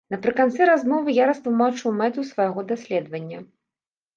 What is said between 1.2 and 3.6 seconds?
растлумачыў мэту свайго даследавання.